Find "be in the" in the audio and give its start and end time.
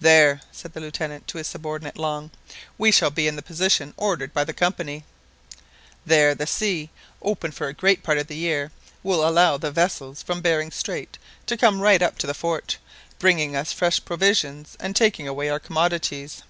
3.10-3.42